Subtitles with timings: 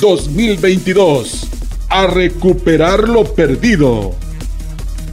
[0.00, 1.46] 2022.
[1.88, 4.12] A recuperar lo perdido.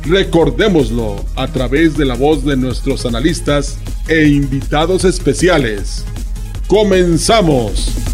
[0.04, 6.06] Recordémoslo a través de la voz de nuestros analistas e invitados especiales.
[6.68, 8.11] Comenzamos.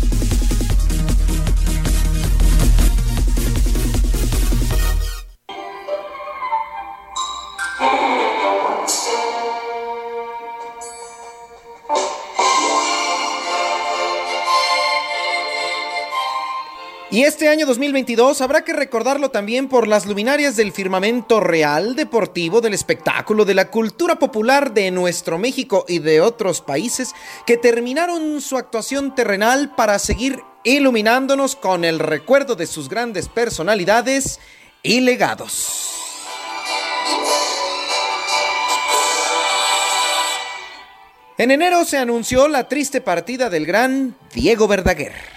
[17.18, 22.62] Y este año 2022 habrá que recordarlo también por las luminarias del firmamento real, deportivo,
[22.62, 27.16] del espectáculo, de la cultura popular de nuestro México y de otros países
[27.48, 34.40] que terminaron su actuación terrenal para seguir iluminándonos con el recuerdo de sus grandes personalidades
[34.84, 35.90] y legados.
[41.40, 45.37] En enero se anunció la triste partida del gran Diego Verdaguer.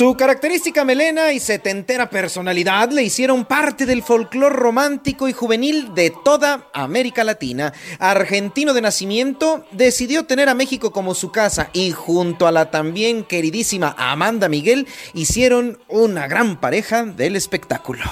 [0.00, 6.10] Su característica melena y setentera personalidad le hicieron parte del folclore romántico y juvenil de
[6.24, 7.72] toda América Latina.
[7.98, 13.24] Argentino de nacimiento, decidió tener a México como su casa y junto a la también
[13.24, 18.04] queridísima Amanda Miguel hicieron una gran pareja del espectáculo.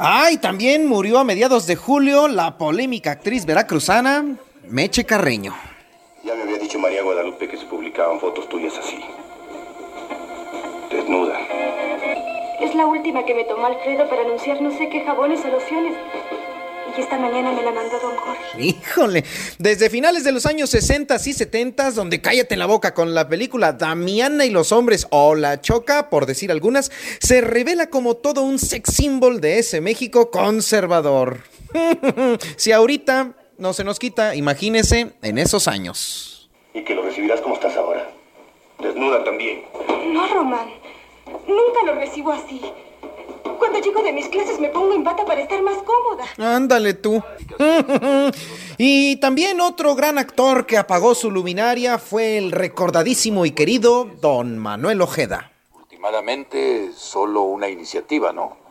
[0.00, 4.24] Ah, y también murió a mediados de julio la polémica actriz veracruzana
[4.66, 5.54] Meche Carreño.
[7.38, 8.98] Que se publicaban fotos tuyas así.
[10.90, 11.38] Desnuda.
[12.60, 15.94] Es la última que me tomó Alfredo para anunciar no sé qué jabones o lociones.
[16.96, 18.60] Y esta mañana me la mandó don Jorge.
[18.60, 19.24] Híjole,
[19.58, 23.74] desde finales de los años 60 y 70, donde cállate la boca con la película
[23.74, 28.58] Damiana y los hombres o La Choca, por decir algunas, se revela como todo un
[28.58, 31.42] sex symbol de ese México conservador.
[32.56, 36.35] si ahorita no se nos quita, imagínese en esos años.
[36.76, 38.06] Y que lo recibirás como estás ahora.
[38.78, 39.64] Desnuda también.
[40.12, 40.68] No, Román.
[41.48, 42.60] Nunca lo recibo así.
[43.58, 46.26] Cuando llego de mis clases me pongo en bata para estar más cómoda.
[46.36, 47.22] Ándale tú.
[48.76, 54.58] y también otro gran actor que apagó su luminaria fue el recordadísimo y querido don
[54.58, 55.52] Manuel Ojeda.
[55.72, 58.65] Últimamente solo una iniciativa, ¿no?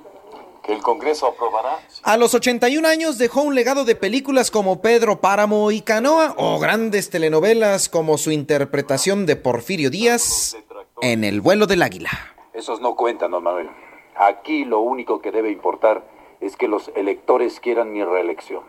[0.65, 1.79] Que el Congreso aprobará.
[2.01, 6.57] A los 81 años dejó un legado de películas como Pedro Páramo y Canoa o
[6.59, 10.57] grandes telenovelas como su interpretación de Porfirio Díaz
[11.01, 12.09] en El vuelo del águila.
[12.53, 13.69] Esos no cuentan, don Manuel.
[14.15, 16.03] Aquí lo único que debe importar
[16.39, 18.63] es que los electores quieran mi reelección.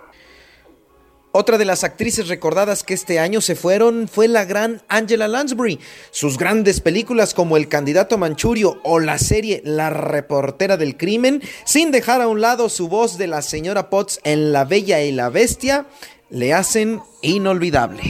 [1.38, 5.78] Otra de las actrices recordadas que este año se fueron fue la gran Angela Lansbury.
[6.10, 11.91] Sus grandes películas como El candidato Manchurio o la serie La reportera del crimen, sin
[11.91, 15.28] dejar a un lado su voz de la señora Potts en La Bella y la
[15.28, 15.84] Bestia,
[16.30, 18.03] le hacen inolvidable.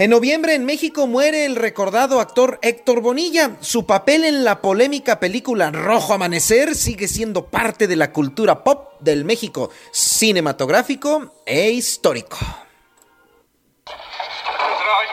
[0.00, 3.58] En noviembre en México muere el recordado actor Héctor Bonilla.
[3.60, 8.94] Su papel en la polémica película Rojo Amanecer sigue siendo parte de la cultura pop
[9.00, 12.38] del México cinematográfico e histórico.
[12.40, 12.56] Ay,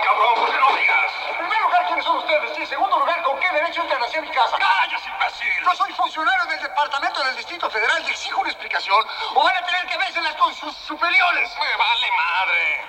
[0.07, 1.11] cabrón, ¿por qué no digas?
[1.31, 2.57] En primer lugar, ¿quiénes son ustedes?
[2.57, 4.55] Y en segundo lugar, ¿con qué derecho entran hacia mi casa?
[4.55, 5.51] ¡Cállate, imbécil!
[5.67, 9.03] Yo soy funcionario del Departamento del Distrito Federal y exijo una explicación
[9.35, 11.51] o van a tener que vérselas con sus superiores.
[11.59, 12.87] Me vale madre.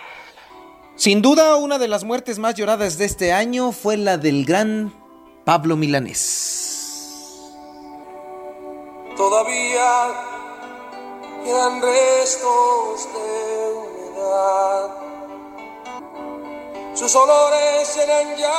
[0.98, 4.92] Sin duda, una de las muertes más lloradas de este año fue la del gran
[5.44, 7.52] Pablo Milanés.
[9.16, 10.08] Todavía
[11.44, 14.90] quedan restos de humedad.
[16.94, 18.57] Sus olores eran ya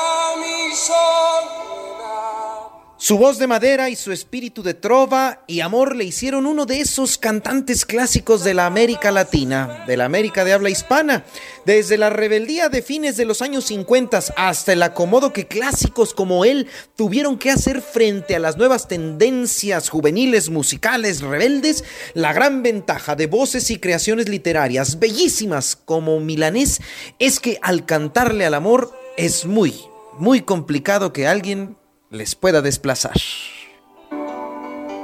[3.10, 6.80] Su voz de madera y su espíritu de trova y amor le hicieron uno de
[6.80, 11.26] esos cantantes clásicos de la América Latina, de la América de habla hispana.
[11.66, 16.46] Desde la rebeldía de fines de los años 50 hasta el acomodo que clásicos como
[16.46, 21.84] él tuvieron que hacer frente a las nuevas tendencias juveniles musicales rebeldes,
[22.14, 26.80] la gran ventaja de voces y creaciones literarias bellísimas como Milanés
[27.18, 29.74] es que al cantarle al amor es muy,
[30.20, 31.79] muy complicado que alguien
[32.10, 33.14] les pueda desplazar.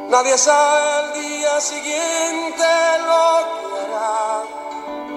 [0.10, 2.64] Nadie el día siguiente
[3.06, 3.14] lo
[3.78, 4.44] hará.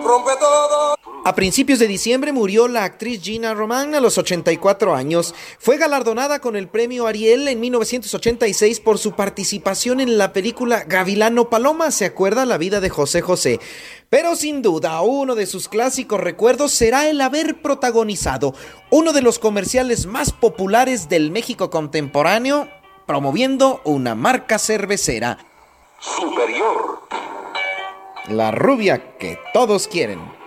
[0.04, 0.97] Rompe todo.
[1.28, 5.34] A principios de diciembre murió la actriz Gina Román a los 84 años.
[5.58, 11.50] Fue galardonada con el premio Ariel en 1986 por su participación en la película Gavilano
[11.50, 11.90] Paloma.
[11.90, 13.60] ¿Se acuerda la vida de José José?
[14.08, 18.54] Pero sin duda, uno de sus clásicos recuerdos será el haber protagonizado
[18.88, 22.70] uno de los comerciales más populares del México contemporáneo,
[23.06, 25.36] promoviendo una marca cervecera.
[26.00, 27.00] Superior.
[28.28, 30.37] La rubia que todos quieren.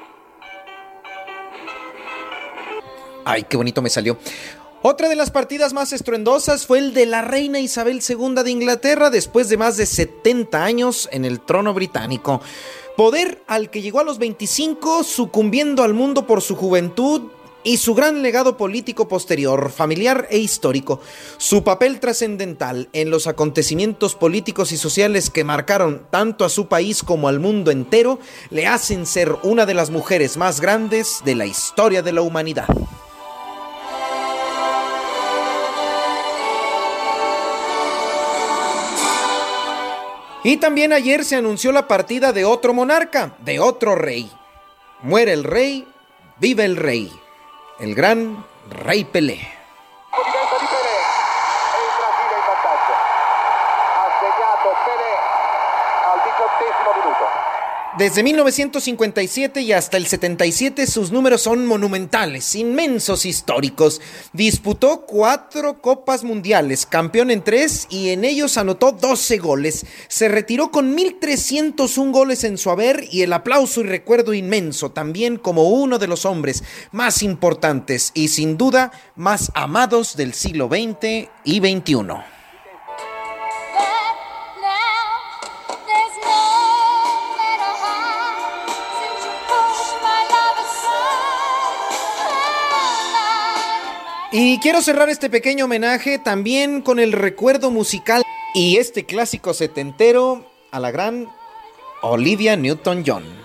[3.26, 4.18] Ay, qué bonito me salió.
[4.84, 9.12] Otra de las partidas más estruendosas fue el de la reina Isabel II de Inglaterra
[9.12, 12.42] después de más de 70 años en el trono británico.
[12.98, 17.30] Poder al que llegó a los 25 sucumbiendo al mundo por su juventud
[17.64, 21.00] y su gran legado político posterior, familiar e histórico.
[21.38, 27.04] Su papel trascendental en los acontecimientos políticos y sociales que marcaron tanto a su país
[27.04, 28.20] como al mundo entero
[28.50, 32.68] le hacen ser una de las mujeres más grandes de la historia de la humanidad.
[40.44, 44.32] Y también ayer se anunció la partida de otro monarca, de otro rey.
[45.04, 45.88] Muere el rey,
[46.40, 47.12] vive el rey,
[47.80, 49.61] el gran rey Pelé.
[57.98, 64.00] Desde 1957 y hasta el 77 sus números son monumentales, inmensos, históricos.
[64.32, 69.86] Disputó cuatro copas mundiales, campeón en tres y en ellos anotó 12 goles.
[70.08, 75.36] Se retiró con 1.301 goles en su haber y el aplauso y recuerdo inmenso, también
[75.36, 81.30] como uno de los hombres más importantes y sin duda más amados del siglo XX
[81.44, 82.41] y XXI.
[94.34, 98.24] Y quiero cerrar este pequeño homenaje también con el recuerdo musical
[98.54, 101.28] y este clásico setentero a la gran
[102.02, 103.41] Olivia Newton-John.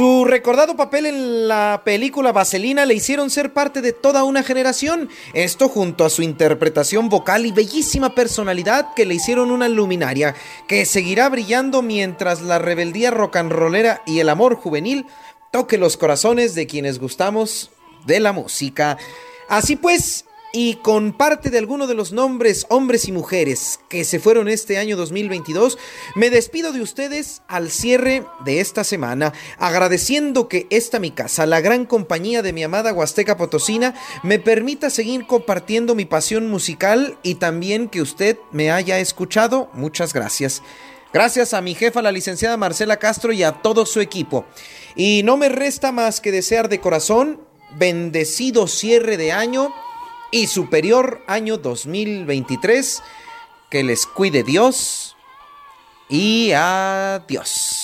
[0.00, 5.10] Su recordado papel en la película Vaselina le hicieron ser parte de toda una generación.
[5.34, 10.34] Esto junto a su interpretación vocal y bellísima personalidad que le hicieron una luminaria
[10.66, 15.04] que seguirá brillando mientras la rebeldía rock and rollera y el amor juvenil
[15.50, 17.70] toque los corazones de quienes gustamos
[18.06, 18.96] de la música.
[19.50, 24.18] Así pues, y con parte de alguno de los nombres hombres y mujeres que se
[24.18, 25.78] fueron este año 2022,
[26.16, 31.60] me despido de ustedes al cierre de esta semana, agradeciendo que esta mi casa, la
[31.60, 37.36] gran compañía de mi amada Huasteca Potosina, me permita seguir compartiendo mi pasión musical y
[37.36, 39.70] también que usted me haya escuchado.
[39.74, 40.62] Muchas gracias.
[41.12, 44.44] Gracias a mi jefa, la licenciada Marcela Castro, y a todo su equipo.
[44.94, 47.40] Y no me resta más que desear de corazón
[47.76, 49.72] bendecido cierre de año
[50.30, 53.02] y superior año 2023.
[53.70, 55.16] Que les cuide Dios
[56.08, 57.80] y adiós.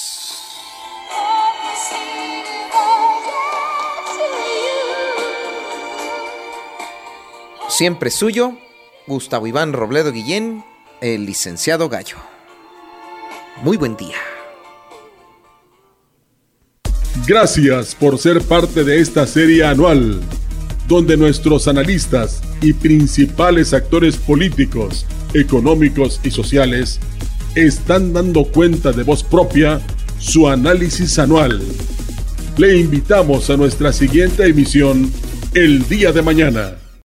[7.68, 8.56] Siempre suyo,
[9.06, 10.64] Gustavo Iván Robledo Guillén,
[11.00, 12.16] el licenciado Gallo.
[13.62, 14.16] Muy buen día.
[17.26, 20.20] Gracias por ser parte de esta serie anual,
[20.88, 27.00] donde nuestros analistas y principales actores políticos, económicos y sociales
[27.54, 29.80] están dando cuenta de voz propia
[30.18, 31.60] su análisis anual.
[32.56, 35.10] Le invitamos a nuestra siguiente emisión
[35.54, 36.85] el día de mañana.